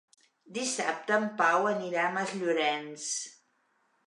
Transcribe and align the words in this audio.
Dissabte 0.55 1.13
en 1.19 1.27
Pau 1.41 1.69
anirà 1.73 2.07
a 2.07 2.15
Masllorenç. 2.17 3.07